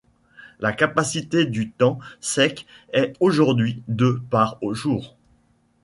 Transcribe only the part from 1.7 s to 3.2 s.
temps sec est